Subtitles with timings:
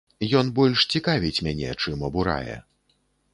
[0.37, 2.57] Ён больш цікавіць мяне, чым абурае.